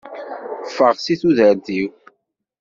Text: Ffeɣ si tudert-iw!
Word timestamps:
Ffeɣ 0.67 0.95
si 0.99 1.15
tudert-iw! 1.21 1.89